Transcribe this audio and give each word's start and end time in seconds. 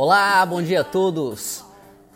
Olá, 0.00 0.46
bom 0.46 0.62
dia 0.62 0.82
a 0.82 0.84
todos. 0.84 1.64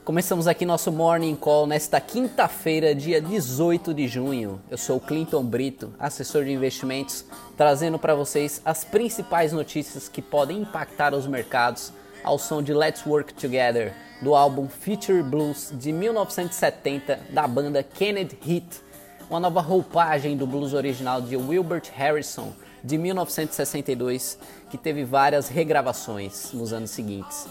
Começamos 0.05 0.47
aqui 0.47 0.65
nosso 0.65 0.93
Morning 0.93 1.35
Call 1.35 1.67
nesta 1.67 2.01
quinta-feira, 2.01 2.95
dia 2.95 3.21
18 3.21 3.93
de 3.93 4.07
junho. 4.07 4.63
Eu 4.71 4.79
sou 4.79 4.99
o 4.99 5.01
Clinton 5.01 5.43
Brito, 5.43 5.93
assessor 5.99 6.45
de 6.45 6.53
investimentos, 6.53 7.25
trazendo 7.57 7.99
para 7.99 8.15
vocês 8.15 8.63
as 8.65 8.85
principais 8.85 9.53
notícias 9.53 10.09
que 10.09 10.23
podem 10.23 10.61
impactar 10.61 11.13
os 11.13 11.27
mercados 11.27 11.93
ao 12.23 12.39
som 12.39 12.63
de 12.63 12.73
Let's 12.73 13.05
Work 13.05 13.35
Together, 13.35 13.93
do 14.23 14.37
álbum 14.37 14.69
Future 14.69 15.21
Blues 15.21 15.73
de 15.73 15.93
1970 15.93 17.19
da 17.31 17.49
banda 17.49 17.83
Kenneth 17.83 18.39
Heat, 18.47 18.81
uma 19.29 19.41
nova 19.41 19.61
roupagem 19.61 20.37
do 20.37 20.47
blues 20.47 20.73
original 20.73 21.21
de 21.21 21.37
Wilbert 21.37 21.91
Harrison 21.93 22.53
de 22.85 22.97
1962, 22.97 24.39
que 24.71 24.79
teve 24.79 25.03
várias 25.03 25.49
regravações 25.49 26.53
nos 26.53 26.73
anos 26.73 26.91
seguintes. 26.93 27.49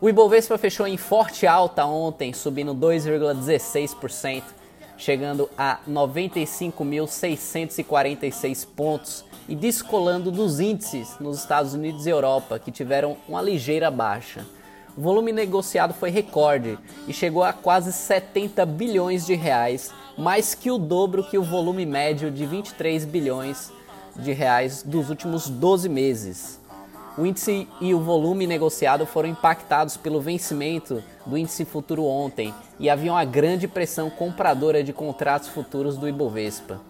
O 0.00 0.08
Ibovespa 0.08 0.58
fechou 0.58 0.88
em 0.88 0.96
forte 0.96 1.46
alta 1.46 1.86
ontem, 1.86 2.32
subindo 2.32 2.74
2,16%, 2.74 4.42
chegando 4.98 5.48
a 5.56 5.78
95.646 5.88 8.66
pontos 8.74 9.24
e 9.48 9.54
descolando 9.54 10.32
dos 10.32 10.58
índices 10.58 11.16
nos 11.20 11.38
Estados 11.38 11.74
Unidos 11.74 12.06
e 12.06 12.10
Europa, 12.10 12.58
que 12.58 12.72
tiveram 12.72 13.16
uma 13.28 13.40
ligeira 13.40 13.88
baixa. 13.90 14.44
O 14.96 15.00
volume 15.00 15.32
negociado 15.32 15.94
foi 15.94 16.10
recorde 16.10 16.76
e 17.06 17.12
chegou 17.12 17.44
a 17.44 17.52
quase 17.52 17.92
70 17.92 18.66
bilhões 18.66 19.24
de 19.24 19.34
reais, 19.34 19.92
mais 20.18 20.54
que 20.54 20.70
o 20.70 20.78
dobro 20.78 21.24
que 21.24 21.38
o 21.38 21.42
volume 21.42 21.86
médio 21.86 22.30
de 22.30 22.46
23 22.46 23.04
bilhões 23.04 23.72
de 24.16 24.32
reais 24.32 24.82
dos 24.82 25.10
últimos 25.10 25.48
12 25.48 25.88
meses. 25.88 26.60
O 27.16 27.24
índice 27.24 27.68
e 27.80 27.94
o 27.94 28.00
volume 28.00 28.44
negociado 28.44 29.06
foram 29.06 29.28
impactados 29.28 29.96
pelo 29.96 30.20
vencimento 30.20 31.00
do 31.24 31.38
índice 31.38 31.64
futuro 31.64 32.04
ontem 32.04 32.52
e 32.78 32.90
havia 32.90 33.12
uma 33.12 33.24
grande 33.24 33.68
pressão 33.68 34.10
compradora 34.10 34.82
de 34.82 34.92
contratos 34.92 35.48
futuros 35.48 35.96
do 35.96 36.08
Ibovespa. 36.08 36.80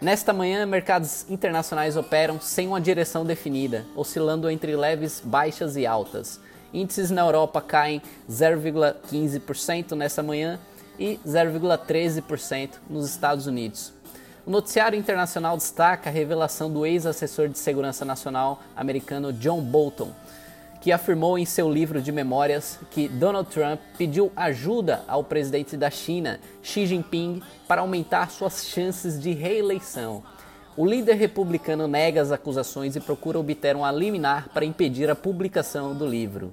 Nesta 0.00 0.32
manhã, 0.32 0.66
mercados 0.66 1.24
internacionais 1.30 1.96
operam 1.96 2.40
sem 2.40 2.66
uma 2.66 2.80
direção 2.80 3.24
definida, 3.24 3.86
oscilando 3.94 4.50
entre 4.50 4.74
leves 4.74 5.22
baixas 5.24 5.76
e 5.76 5.86
altas. 5.86 6.40
Índices 6.74 7.10
na 7.10 7.20
Europa 7.20 7.60
caem 7.60 8.02
0,15% 8.28 9.92
nesta 9.92 10.20
manhã 10.20 10.58
e 10.98 11.20
0,13% 11.24 12.70
nos 12.88 13.08
Estados 13.08 13.46
Unidos. 13.46 13.99
O 14.50 14.52
noticiário 14.52 14.98
internacional 14.98 15.56
destaca 15.56 16.10
a 16.10 16.12
revelação 16.12 16.68
do 16.68 16.84
ex-assessor 16.84 17.46
de 17.46 17.56
segurança 17.56 18.04
nacional 18.04 18.60
americano 18.74 19.32
John 19.32 19.60
Bolton, 19.60 20.10
que 20.80 20.90
afirmou 20.90 21.38
em 21.38 21.44
seu 21.44 21.72
livro 21.72 22.02
de 22.02 22.10
memórias 22.10 22.76
que 22.90 23.06
Donald 23.06 23.48
Trump 23.48 23.78
pediu 23.96 24.32
ajuda 24.34 25.04
ao 25.06 25.22
presidente 25.22 25.76
da 25.76 25.88
China, 25.88 26.40
Xi 26.64 26.84
Jinping, 26.84 27.40
para 27.68 27.82
aumentar 27.82 28.28
suas 28.32 28.66
chances 28.66 29.20
de 29.20 29.30
reeleição. 29.30 30.20
O 30.76 30.84
líder 30.84 31.14
republicano 31.14 31.86
nega 31.86 32.20
as 32.20 32.32
acusações 32.32 32.96
e 32.96 33.00
procura 33.00 33.38
obter 33.38 33.76
um 33.76 33.88
liminar 33.88 34.48
para 34.48 34.64
impedir 34.64 35.08
a 35.08 35.14
publicação 35.14 35.94
do 35.94 36.04
livro. 36.04 36.52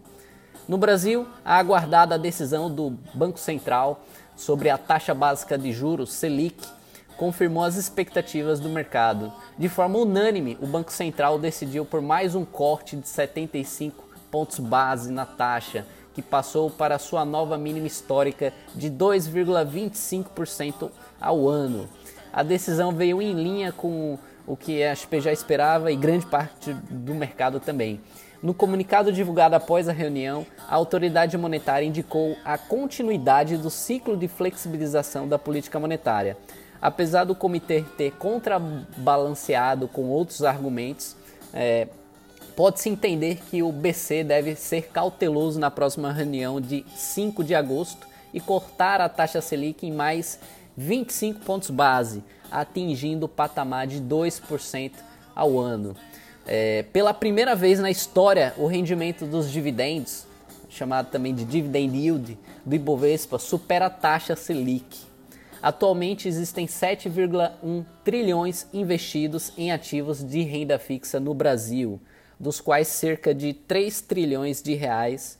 No 0.67 0.77
Brasil, 0.77 1.27
a 1.43 1.57
aguardada 1.57 2.15
decisão 2.19 2.69
do 2.69 2.91
Banco 3.15 3.39
Central 3.39 4.03
sobre 4.35 4.69
a 4.69 4.77
taxa 4.77 5.15
básica 5.15 5.57
de 5.57 5.71
juros, 5.71 6.13
Selic, 6.13 6.76
confirmou 7.17 7.63
as 7.63 7.75
expectativas 7.75 8.59
do 8.59 8.69
mercado. 8.69 9.33
De 9.57 9.67
forma 9.67 9.97
unânime, 9.97 10.57
o 10.61 10.67
Banco 10.67 10.91
Central 10.91 11.39
decidiu 11.39 11.83
por 11.83 12.01
mais 12.01 12.35
um 12.35 12.45
corte 12.45 12.95
de 12.95 13.07
75 13.07 14.07
pontos 14.31 14.59
base 14.59 15.11
na 15.11 15.25
taxa, 15.25 15.85
que 16.13 16.21
passou 16.21 16.69
para 16.69 16.99
sua 16.99 17.25
nova 17.25 17.57
mínima 17.57 17.87
histórica 17.87 18.53
de 18.73 18.89
2,25% 18.89 20.89
ao 21.19 21.47
ano. 21.47 21.89
A 22.31 22.43
decisão 22.43 22.91
veio 22.91 23.21
em 23.21 23.33
linha 23.33 23.71
com 23.71 24.17
o 24.45 24.55
que 24.55 24.83
a 24.83 24.95
XP 24.95 25.21
já 25.21 25.31
esperava 25.31 25.91
e 25.91 25.95
grande 25.95 26.25
parte 26.25 26.73
do 26.73 27.13
mercado 27.13 27.59
também. 27.59 27.99
No 28.41 28.53
comunicado 28.53 29.11
divulgado 29.11 29.55
após 29.55 29.89
a 29.89 29.91
reunião, 29.91 30.45
a 30.67 30.75
autoridade 30.75 31.37
monetária 31.37 31.85
indicou 31.85 32.37
a 32.45 32.57
continuidade 32.57 33.57
do 33.57 33.69
ciclo 33.69 34.15
de 34.15 34.27
flexibilização 34.27 35.27
da 35.27 35.39
política 35.39 35.79
monetária. 35.79 36.37
Apesar 36.81 37.23
do 37.23 37.35
comitê 37.35 37.83
ter 37.97 38.11
contrabalanceado 38.13 39.87
com 39.87 40.03
outros 40.09 40.43
argumentos, 40.43 41.15
é, 41.53 41.87
pode-se 42.55 42.89
entender 42.89 43.39
que 43.49 43.63
o 43.63 43.71
BC 43.71 44.23
deve 44.23 44.55
ser 44.55 44.89
cauteloso 44.89 45.59
na 45.59 45.71
próxima 45.71 46.11
reunião 46.11 46.61
de 46.61 46.85
5 46.95 47.43
de 47.43 47.55
agosto 47.55 48.07
e 48.33 48.39
cortar 48.39 49.01
a 49.01 49.09
taxa 49.09 49.41
Selic 49.41 49.85
em 49.85 49.91
mais 49.91 50.39
25 50.75 51.39
pontos 51.39 51.71
base, 51.71 52.23
atingindo 52.51 53.25
o 53.25 53.29
patamar 53.29 53.87
de 53.87 53.99
2% 53.99 54.91
ao 55.35 55.57
ano. 55.57 55.95
É, 56.45 56.83
pela 56.93 57.13
primeira 57.13 57.55
vez 57.55 57.79
na 57.79 57.91
história, 57.91 58.53
o 58.57 58.67
rendimento 58.67 59.25
dos 59.25 59.51
dividendos, 59.51 60.25
chamado 60.69 61.09
também 61.09 61.33
de 61.33 61.43
dividend 61.43 61.97
yield, 61.97 62.37
do 62.65 62.75
Ibovespa, 62.75 63.39
supera 63.39 63.87
a 63.87 63.89
taxa 63.89 64.35
Selic. 64.35 65.06
Atualmente 65.61 66.27
existem 66.27 66.67
7,1 66.67 67.85
trilhões 68.03 68.67
investidos 68.73 69.51
em 69.57 69.71
ativos 69.71 70.23
de 70.23 70.41
renda 70.41 70.77
fixa 70.77 71.19
no 71.19 71.33
Brasil, 71.33 71.99
dos 72.39 72.61
quais 72.61 72.87
cerca 72.87 73.33
de 73.33 73.53
3 73.53 74.01
trilhões 74.01 74.61
de 74.61 74.75
reais 74.75 75.39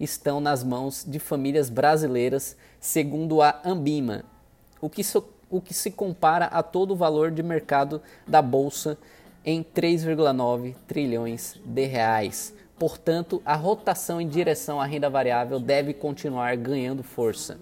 estão 0.00 0.40
nas 0.40 0.62
mãos 0.64 1.04
de 1.06 1.18
famílias 1.18 1.68
brasileiras, 1.68 2.56
segundo 2.80 3.42
a 3.42 3.60
Ambima, 3.64 4.24
o 4.80 4.88
que, 4.88 5.02
so, 5.02 5.28
o 5.50 5.60
que 5.60 5.74
se 5.74 5.90
compara 5.90 6.46
a 6.46 6.62
todo 6.62 6.92
o 6.92 6.96
valor 6.96 7.30
de 7.30 7.42
mercado 7.42 8.00
da 8.26 8.40
bolsa 8.40 8.96
em 9.44 9.62
3,9 9.62 10.74
trilhões 10.86 11.60
de 11.64 11.84
reais. 11.84 12.54
Portanto, 12.78 13.42
a 13.44 13.56
rotação 13.56 14.20
em 14.20 14.28
direção 14.28 14.80
à 14.80 14.86
renda 14.86 15.10
variável 15.10 15.58
deve 15.58 15.92
continuar 15.92 16.56
ganhando 16.56 17.02
força. 17.02 17.58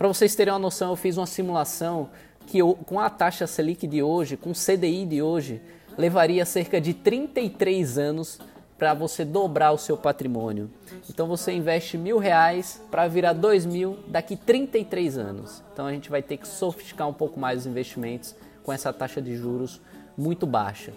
Para 0.00 0.08
vocês 0.08 0.34
terem 0.34 0.50
uma 0.50 0.58
noção, 0.58 0.88
eu 0.88 0.96
fiz 0.96 1.18
uma 1.18 1.26
simulação 1.26 2.08
que 2.46 2.56
eu, 2.56 2.74
com 2.86 2.98
a 2.98 3.10
taxa 3.10 3.46
Selic 3.46 3.86
de 3.86 4.02
hoje, 4.02 4.34
com 4.34 4.52
o 4.52 4.54
CDI 4.54 5.04
de 5.04 5.20
hoje, 5.20 5.60
levaria 5.98 6.46
cerca 6.46 6.80
de 6.80 6.94
33 6.94 7.98
anos 7.98 8.38
para 8.78 8.94
você 8.94 9.26
dobrar 9.26 9.72
o 9.72 9.76
seu 9.76 9.98
patrimônio. 9.98 10.70
Então 11.10 11.26
você 11.26 11.52
investe 11.52 11.98
mil 11.98 12.16
reais 12.16 12.80
para 12.90 13.06
virar 13.08 13.34
dois 13.34 13.66
mil 13.66 13.98
daqui 14.08 14.36
33 14.36 15.18
anos. 15.18 15.62
Então 15.70 15.84
a 15.84 15.92
gente 15.92 16.08
vai 16.08 16.22
ter 16.22 16.38
que 16.38 16.48
sofisticar 16.48 17.06
um 17.06 17.12
pouco 17.12 17.38
mais 17.38 17.58
os 17.58 17.66
investimentos 17.66 18.34
com 18.64 18.72
essa 18.72 18.94
taxa 18.94 19.20
de 19.20 19.36
juros 19.36 19.82
muito 20.16 20.46
baixa. 20.46 20.94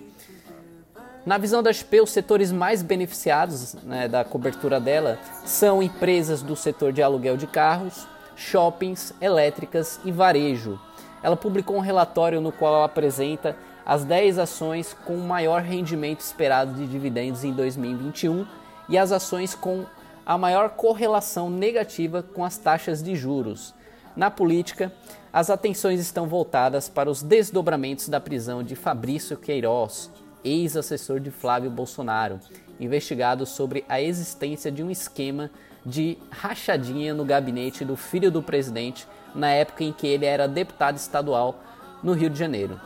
Na 1.26 1.38
visão 1.38 1.62
da 1.62 1.74
XP, 1.74 2.00
os 2.00 2.10
setores 2.10 2.54
mais 2.54 2.82
beneficiados 2.82 3.74
né, 3.84 4.08
da 4.08 4.24
cobertura 4.24 4.80
dela 4.80 5.20
são 5.44 5.84
empresas 5.84 6.42
do 6.42 6.56
setor 6.56 6.94
de 6.94 7.02
aluguel 7.04 7.36
de 7.36 7.48
carros, 7.48 8.08
shoppings, 8.36 9.14
elétricas 9.22 10.00
e 10.04 10.12
varejo. 10.12 10.80
Ela 11.22 11.38
publicou 11.38 11.78
um 11.78 11.82
relatório 11.82 12.42
no 12.42 12.52
qual 12.52 12.76
ela 12.76 12.86
apresenta 12.86 13.56
as 13.86 14.04
10 14.04 14.40
ações 14.40 14.96
com 15.06 15.18
maior 15.18 15.62
rendimento 15.62 16.22
esperado 16.22 16.74
de 16.74 16.88
dividendos 16.88 17.44
em 17.44 17.54
2021 17.54 18.46
e 18.90 18.98
as 18.98 19.12
ações 19.12 19.56
com 19.56 19.86
a 20.26 20.38
maior 20.38 20.70
correlação 20.70 21.50
negativa 21.50 22.24
com 22.24 22.46
as 22.46 22.58
taxas 22.58 23.04
de 23.04 23.16
juros. 23.16 23.74
Na 24.16 24.30
política, 24.30 24.92
as 25.32 25.50
atenções 25.50 26.00
estão 26.00 26.28
voltadas 26.28 26.88
para 26.88 27.10
os 27.10 27.24
desdobramentos 27.24 28.08
da 28.08 28.20
prisão 28.20 28.64
de 28.64 28.76
Fabrício 28.76 29.36
Queiroz, 29.36 30.12
ex-assessor 30.44 31.20
de 31.20 31.32
Flávio 31.32 31.72
Bolsonaro, 31.72 32.40
investigado 32.80 33.46
sobre 33.46 33.84
a 33.90 34.02
existência 34.02 34.72
de 34.72 34.84
um 34.84 34.92
esquema 34.92 35.50
de 35.86 36.18
rachadinha 36.30 37.14
no 37.14 37.26
gabinete 37.26 37.84
do 37.84 37.96
filho 37.96 38.32
do 38.32 38.42
presidente 38.42 39.08
na 39.36 39.50
época 39.50 39.84
em 39.84 39.92
que 39.92 40.08
ele 40.08 40.26
era 40.26 40.48
deputado 40.48 40.98
estadual 40.98 41.60
no 42.02 42.14
Rio 42.14 42.30
de 42.30 42.38
Janeiro. 42.38 42.80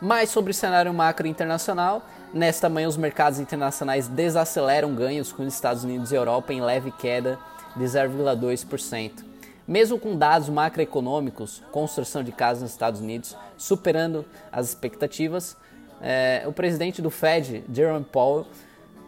Mais 0.00 0.30
sobre 0.30 0.50
o 0.50 0.54
cenário 0.54 0.92
macro 0.92 1.28
internacional, 1.28 2.02
nesta 2.34 2.68
manhã 2.68 2.88
os 2.88 2.96
mercados 2.96 3.38
internacionais 3.38 4.08
desaceleram 4.08 4.94
ganhos 4.94 5.32
com 5.32 5.44
os 5.44 5.54
Estados 5.54 5.84
Unidos 5.84 6.10
e 6.10 6.16
Europa 6.16 6.52
em 6.52 6.60
leve 6.60 6.90
queda 6.90 7.38
de 7.76 7.84
0,2%. 7.84 9.24
Mesmo 9.66 9.98
com 9.98 10.16
dados 10.16 10.48
macroeconômicos, 10.48 11.62
construção 11.70 12.24
de 12.24 12.32
casas 12.32 12.62
nos 12.62 12.72
Estados 12.72 13.00
Unidos, 13.00 13.36
superando 13.56 14.24
as 14.50 14.70
expectativas, 14.70 15.56
é, 16.00 16.42
o 16.46 16.52
presidente 16.52 17.00
do 17.00 17.10
Fed, 17.10 17.64
Jerome 17.72 18.04
Powell, 18.04 18.46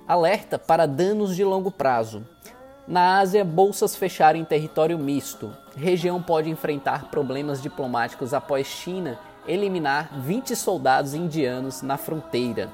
alerta 0.07 0.59
para 0.59 0.87
danos 0.87 1.35
de 1.35 1.43
longo 1.43 1.73
prazo. 1.73 2.25
Na 2.87 3.19
Ásia, 3.19 3.43
bolsas 3.45 3.97
fecharam 3.97 4.39
em 4.39 4.45
território 4.45 4.99
misto. 4.99 5.51
Região 5.75 6.23
pode 6.23 6.51
enfrentar 6.51 7.11
problemas 7.11 7.63
diplomáticos 7.63 8.35
após 8.35 8.67
China 8.67 9.19
eliminar 9.47 10.11
20 10.21 10.55
soldados 10.55 11.15
indianos 11.15 11.81
na 11.81 11.97
fronteira. 11.97 12.71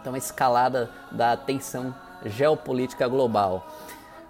Então, 0.00 0.16
escalada 0.16 0.90
da 1.10 1.36
tensão 1.36 1.92
geopolítica 2.24 3.06
global. 3.08 3.66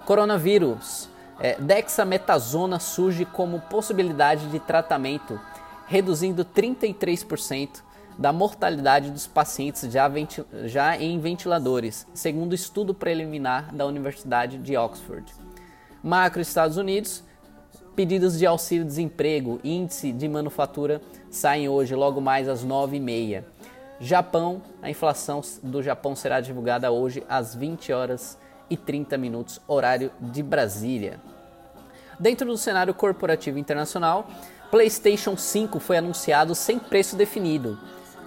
Coronavírus. 0.05 1.11
É, 1.41 1.57
dexametasona 1.59 2.79
surge 2.79 3.25
como 3.25 3.61
possibilidade 3.63 4.47
de 4.47 4.61
tratamento, 4.61 5.41
reduzindo 5.87 6.45
33% 6.45 7.83
da 8.19 8.33
mortalidade 8.33 9.11
dos 9.11 9.27
pacientes 9.27 9.91
já, 9.91 10.11
já 10.65 10.97
em 10.97 11.19
ventiladores, 11.19 12.07
segundo 12.15 12.55
estudo 12.55 12.95
preliminar 12.95 13.75
da 13.75 13.87
Universidade 13.87 14.59
de 14.59 14.77
Oxford. 14.77 15.25
Macro 16.03 16.41
Estados 16.41 16.77
Unidos, 16.77 17.23
pedidos 17.95 18.39
de 18.39 18.47
auxílio-desemprego, 18.47 19.61
índice 19.63 20.13
de 20.13 20.29
manufatura 20.29 21.01
saem 21.31 21.69
hoje, 21.69 21.95
logo 21.95 22.21
mais 22.21 22.49
às 22.49 22.65
9h30. 22.65 23.45
Japão, 24.01 24.63
a 24.83 24.91
inflação 24.91 25.41
do 25.63 25.83
Japão 25.83 26.17
será 26.17 26.41
divulgada 26.41 26.91
hoje 26.91 27.25
às 27.29 27.55
20 27.55 27.93
horas 27.93 28.37
e 28.69 28.77
30 28.77 29.17
minutos, 29.17 29.61
horário 29.69 30.11
de 30.21 30.43
Brasília. 30.43 31.21
Dentro 32.19 32.47
do 32.47 32.59
cenário 32.59 32.93
corporativo 32.93 33.59
internacional, 33.59 34.29
PlayStation 34.71 35.37
5 35.37 35.79
foi 35.79 35.99
anunciado 35.99 36.55
sem 36.55 36.79
preço 36.79 37.15
definido 37.15 37.79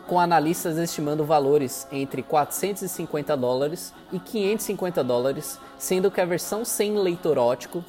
com 0.08 0.20
analistas 0.20 0.78
estimando 0.78 1.26
valores 1.26 1.88
entre 1.92 2.22
450 2.22 3.36
dólares 3.36 3.94
e 4.12 4.20
550 4.20 5.04
dólares, 5.04 5.60
sendo 5.78 6.12
que 6.12 6.22
a 6.22 6.26
versão 6.26 6.64
sem 6.64 6.98
leitor 6.98 7.38
ótico 7.38 7.84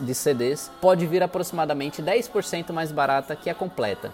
de 0.00 0.14
CDs 0.14 0.70
pode 0.80 1.06
vir 1.06 1.22
aproximadamente 1.22 2.02
10% 2.02 2.72
mais 2.72 2.92
barata 2.92 3.36
que 3.36 3.48
a 3.48 3.54
completa. 3.54 4.12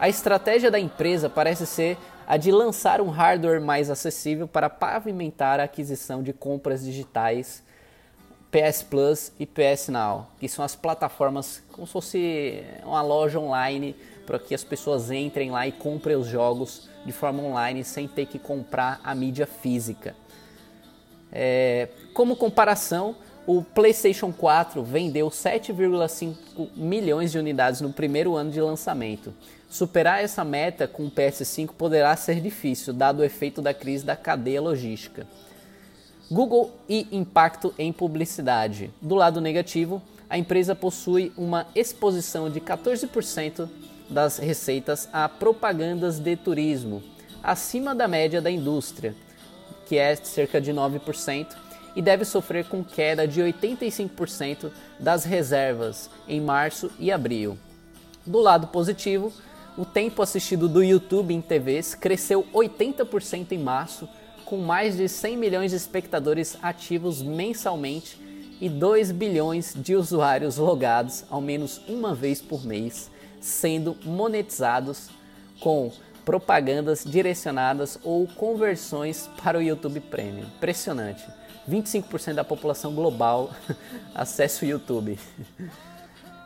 A 0.00 0.08
estratégia 0.08 0.70
da 0.70 0.78
empresa 0.78 1.28
parece 1.28 1.66
ser 1.66 1.98
a 2.26 2.36
de 2.36 2.50
lançar 2.50 3.00
um 3.00 3.08
hardware 3.08 3.60
mais 3.60 3.90
acessível 3.90 4.46
para 4.46 4.70
pavimentar 4.70 5.60
a 5.60 5.64
aquisição 5.64 6.22
de 6.22 6.32
compras 6.32 6.84
digitais 6.84 7.62
PS 8.50 8.82
Plus 8.82 9.32
e 9.38 9.46
PS 9.46 9.88
Now, 9.88 10.26
que 10.38 10.48
são 10.48 10.64
as 10.64 10.74
plataformas 10.74 11.62
como 11.72 11.86
se 11.86 11.92
fosse 11.92 12.64
uma 12.84 13.02
loja 13.02 13.38
online 13.38 13.94
para 14.28 14.38
que 14.38 14.54
as 14.54 14.62
pessoas 14.62 15.10
entrem 15.10 15.50
lá 15.50 15.66
e 15.66 15.72
comprem 15.72 16.14
os 16.14 16.26
jogos 16.26 16.86
de 17.02 17.12
forma 17.12 17.42
online 17.42 17.82
sem 17.82 18.06
ter 18.06 18.26
que 18.26 18.38
comprar 18.38 19.00
a 19.02 19.14
mídia 19.14 19.46
física. 19.46 20.14
É, 21.32 21.88
como 22.12 22.36
comparação, 22.36 23.16
o 23.46 23.62
PlayStation 23.62 24.30
4 24.30 24.82
vendeu 24.82 25.30
7,5 25.30 26.68
milhões 26.76 27.32
de 27.32 27.38
unidades 27.38 27.80
no 27.80 27.90
primeiro 27.90 28.36
ano 28.36 28.50
de 28.50 28.60
lançamento. 28.60 29.32
Superar 29.66 30.22
essa 30.22 30.44
meta 30.44 30.86
com 30.86 31.06
o 31.06 31.10
PS5 31.10 31.70
poderá 31.70 32.14
ser 32.14 32.38
difícil, 32.38 32.92
dado 32.92 33.20
o 33.20 33.24
efeito 33.24 33.62
da 33.62 33.72
crise 33.72 34.04
da 34.04 34.14
cadeia 34.14 34.60
logística. 34.60 35.26
Google 36.30 36.70
e 36.86 37.08
impacto 37.10 37.74
em 37.78 37.94
publicidade. 37.94 38.90
Do 39.00 39.14
lado 39.14 39.40
negativo, 39.40 40.02
a 40.28 40.36
empresa 40.36 40.74
possui 40.74 41.32
uma 41.34 41.66
exposição 41.74 42.50
de 42.50 42.60
14% 42.60 43.66
das 44.08 44.38
receitas 44.38 45.08
a 45.12 45.28
propagandas 45.28 46.18
de 46.18 46.36
turismo, 46.36 47.02
acima 47.42 47.94
da 47.94 48.08
média 48.08 48.40
da 48.40 48.50
indústria, 48.50 49.14
que 49.86 49.96
é 49.96 50.14
cerca 50.16 50.60
de 50.60 50.72
9%, 50.72 51.56
e 51.96 52.02
deve 52.02 52.24
sofrer 52.24 52.64
com 52.66 52.84
queda 52.84 53.26
de 53.26 53.40
85% 53.40 54.70
das 55.00 55.24
reservas 55.24 56.08
em 56.28 56.40
março 56.40 56.90
e 56.98 57.10
abril. 57.10 57.58
Do 58.24 58.38
lado 58.38 58.68
positivo, 58.68 59.32
o 59.76 59.84
tempo 59.84 60.22
assistido 60.22 60.68
do 60.68 60.82
YouTube 60.82 61.34
em 61.34 61.40
TVs 61.40 61.94
cresceu 61.94 62.46
80% 62.52 63.52
em 63.52 63.58
março, 63.58 64.08
com 64.44 64.58
mais 64.58 64.96
de 64.96 65.08
100 65.08 65.36
milhões 65.36 65.70
de 65.70 65.76
espectadores 65.76 66.56
ativos 66.62 67.22
mensalmente 67.22 68.18
e 68.60 68.68
2 68.68 69.12
bilhões 69.12 69.74
de 69.76 69.94
usuários 69.94 70.56
logados 70.56 71.24
ao 71.30 71.40
menos 71.40 71.80
uma 71.88 72.14
vez 72.14 72.40
por 72.40 72.64
mês 72.64 73.10
sendo 73.40 73.96
monetizados 74.04 75.08
com 75.60 75.92
propagandas 76.24 77.04
direcionadas 77.04 77.98
ou 78.02 78.26
conversões 78.26 79.30
para 79.42 79.58
o 79.58 79.62
YouTube 79.62 80.00
Premium. 80.00 80.44
Impressionante. 80.44 81.24
25% 81.68 82.34
da 82.34 82.44
população 82.44 82.94
global 82.94 83.50
acessa 84.14 84.64
o 84.64 84.68
YouTube. 84.68 85.18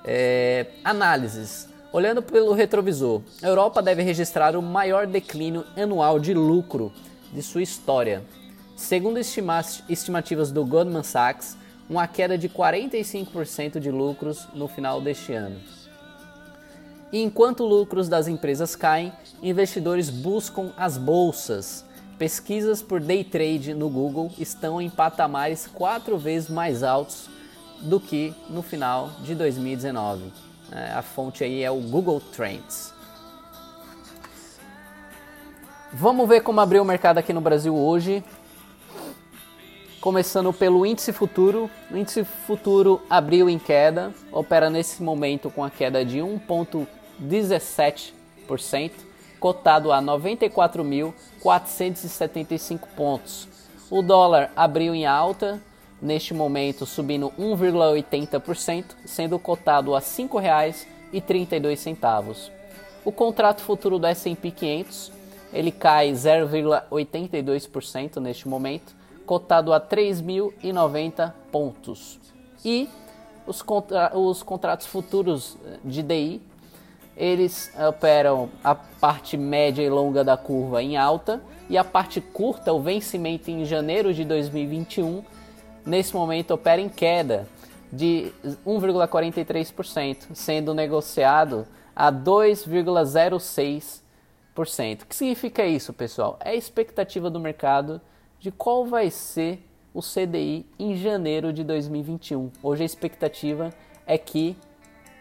É, 0.04 0.66
análises. 0.84 1.68
Olhando 1.92 2.22
pelo 2.22 2.54
retrovisor, 2.54 3.20
a 3.42 3.46
Europa 3.46 3.82
deve 3.82 4.02
registrar 4.02 4.56
o 4.56 4.62
maior 4.62 5.06
declínio 5.06 5.64
anual 5.76 6.18
de 6.18 6.32
lucro 6.32 6.92
de 7.32 7.42
sua 7.42 7.62
história. 7.62 8.22
Segundo 8.74 9.18
estimativas 9.18 10.50
do 10.50 10.64
Goldman 10.64 11.02
Sachs, 11.02 11.56
uma 11.92 12.08
queda 12.08 12.38
de 12.38 12.48
45% 12.48 13.78
de 13.78 13.90
lucros 13.90 14.48
no 14.54 14.66
final 14.66 14.98
deste 14.98 15.34
ano. 15.34 15.60
E 17.12 17.22
enquanto 17.22 17.66
lucros 17.66 18.08
das 18.08 18.26
empresas 18.26 18.74
caem, 18.74 19.12
investidores 19.42 20.08
buscam 20.08 20.72
as 20.74 20.96
bolsas. 20.96 21.84
Pesquisas 22.18 22.80
por 22.80 22.98
day 22.98 23.22
trade 23.22 23.74
no 23.74 23.90
Google 23.90 24.30
estão 24.38 24.80
em 24.80 24.88
patamares 24.88 25.66
quatro 25.66 26.16
vezes 26.16 26.48
mais 26.48 26.82
altos 26.82 27.28
do 27.82 28.00
que 28.00 28.32
no 28.48 28.62
final 28.62 29.10
de 29.22 29.34
2019. 29.34 30.32
É, 30.70 30.92
a 30.92 31.02
fonte 31.02 31.44
aí 31.44 31.62
é 31.62 31.70
o 31.70 31.78
Google 31.78 32.22
Trends. 32.34 32.94
Vamos 35.92 36.26
ver 36.26 36.40
como 36.40 36.58
abriu 36.58 36.80
o 36.80 36.86
mercado 36.86 37.18
aqui 37.18 37.34
no 37.34 37.42
Brasil 37.42 37.76
hoje. 37.76 38.24
Começando 40.02 40.52
pelo 40.52 40.84
índice 40.84 41.12
futuro, 41.12 41.70
o 41.88 41.96
índice 41.96 42.24
futuro 42.24 43.00
abriu 43.08 43.48
em 43.48 43.56
queda, 43.56 44.12
opera 44.32 44.68
nesse 44.68 45.00
momento 45.00 45.48
com 45.48 45.62
a 45.62 45.70
queda 45.70 46.04
de 46.04 46.18
1,5%. 46.18 46.88
17%, 47.22 48.90
cotado 49.38 49.92
a 49.92 50.02
94.475 50.02 52.80
pontos. 52.96 53.46
O 53.88 54.02
dólar 54.02 54.50
abriu 54.56 54.92
em 54.92 55.06
alta, 55.06 55.62
neste 56.00 56.34
momento 56.34 56.84
subindo 56.84 57.32
1,80%, 57.38 58.86
sendo 59.04 59.38
cotado 59.38 59.94
a 59.94 60.00
R$ 60.00 60.04
5,32. 60.04 62.50
O 63.04 63.12
contrato 63.12 63.62
futuro 63.62 64.00
do 64.00 64.06
S&P 64.08 64.50
500, 64.50 65.12
ele 65.52 65.70
cai 65.70 66.10
0,82% 66.10 68.16
neste 68.16 68.48
momento, 68.48 69.00
cotado 69.26 69.72
a 69.72 69.80
3.090 69.80 71.32
pontos. 71.50 72.20
E 72.64 72.88
os, 73.46 73.62
contra 73.62 74.16
os 74.16 74.42
contratos 74.42 74.86
futuros 74.86 75.58
de 75.84 76.02
DI 76.02 76.42
eles 77.16 77.72
operam 77.88 78.50
a 78.64 78.74
parte 78.74 79.36
média 79.36 79.82
e 79.82 79.90
longa 79.90 80.24
da 80.24 80.36
curva 80.36 80.82
em 80.82 80.96
alta 80.96 81.40
e 81.68 81.76
a 81.76 81.84
parte 81.84 82.20
curta, 82.20 82.72
o 82.72 82.80
vencimento 82.80 83.48
em 83.50 83.64
janeiro 83.64 84.14
de 84.14 84.24
2021, 84.24 85.22
nesse 85.84 86.14
momento 86.14 86.52
opera 86.52 86.80
em 86.80 86.88
queda 86.88 87.46
de 87.92 88.32
1,43%, 88.66 90.34
sendo 90.34 90.72
negociado 90.74 91.66
a 91.94 92.10
2,06%. 92.10 95.02
O 95.02 95.06
que 95.06 95.14
significa 95.14 95.66
isso, 95.66 95.92
pessoal? 95.92 96.38
É 96.40 96.50
a 96.50 96.54
expectativa 96.54 97.30
do 97.30 97.38
mercado 97.38 98.00
de 98.42 98.50
qual 98.50 98.84
vai 98.84 99.08
ser 99.08 99.64
o 99.94 100.00
CDI 100.00 100.66
em 100.76 100.96
janeiro 100.96 101.52
de 101.52 101.62
2021. 101.62 102.50
Hoje 102.60 102.82
a 102.82 102.86
expectativa 102.86 103.70
é 104.04 104.18
que 104.18 104.56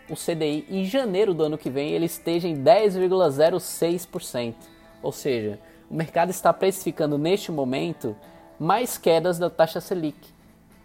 o 0.10 0.16
CDI 0.16 0.66
em 0.68 0.86
janeiro 0.86 1.32
do 1.32 1.44
ano 1.44 1.56
que 1.56 1.70
vem 1.70 1.92
ele 1.92 2.08
esteja 2.08 2.48
em 2.48 2.56
10,06%. 2.64 4.56
Ou 5.04 5.12
seja, 5.12 5.60
o 5.88 5.94
mercado 5.94 6.32
está 6.32 6.52
precificando 6.52 7.16
neste 7.16 7.52
momento 7.52 8.18
mais 8.60 8.98
quedas 8.98 9.38
da 9.38 9.52
taxa 9.52 9.80
Selic 9.80 10.18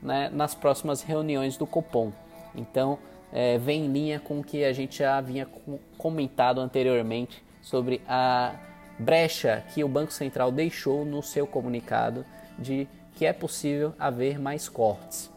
né, 0.02 0.28
nas 0.31 0.55
próximas 0.55 1.00
reuniões 1.00 1.57
do 1.57 1.66
Copom. 1.66 2.12
Então, 2.55 2.99
é, 3.33 3.57
vem 3.57 3.87
em 3.87 3.88
linha 3.93 4.21
com 4.21 4.40
o 4.40 4.45
que 4.45 4.62
a 4.62 4.75
gente 4.75 4.99
já 4.99 5.16
havia 5.16 5.49
comentado 5.97 6.61
anteriormente 6.61 7.43
sobre 7.62 8.02
a 8.07 8.55
brecha 8.98 9.64
que 9.74 9.84
o 9.84 9.88
Banco 9.88 10.12
Central 10.12 10.50
deixou 10.50 11.04
no 11.04 11.22
seu 11.22 11.46
comunicado 11.46 12.24
de 12.58 12.88
que 13.14 13.24
é 13.24 13.32
possível 13.32 13.94
haver 13.98 14.38
mais 14.38 14.68
cortes. 14.68 15.30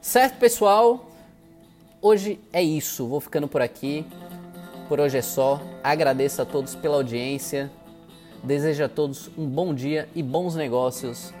Certo, 0.00 0.38
pessoal? 0.38 1.10
Hoje 2.00 2.38
é 2.52 2.62
isso. 2.62 3.08
Vou 3.08 3.20
ficando 3.20 3.48
por 3.48 3.60
aqui. 3.60 4.06
Por 4.88 5.00
hoje 5.00 5.18
é 5.18 5.22
só. 5.22 5.60
Agradeço 5.82 6.40
a 6.40 6.44
todos 6.44 6.76
pela 6.76 6.94
audiência. 6.94 7.70
Desejo 8.42 8.84
a 8.84 8.88
todos 8.88 9.28
um 9.36 9.46
bom 9.46 9.74
dia 9.74 10.08
e 10.14 10.22
bons 10.22 10.54
negócios 10.54 11.34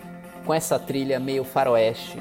com 0.44 0.52
essa 0.52 0.78
trilha 0.78 1.20
meio 1.20 1.44
faroeste. 1.44 2.18